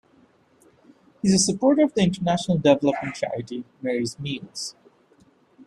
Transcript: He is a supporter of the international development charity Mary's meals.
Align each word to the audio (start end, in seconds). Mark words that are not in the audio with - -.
He 1.21 1.27
is 1.27 1.33
a 1.35 1.37
supporter 1.37 1.83
of 1.83 1.93
the 1.93 2.01
international 2.01 2.57
development 2.57 3.15
charity 3.17 3.65
Mary's 3.83 4.17
meals. 4.19 4.75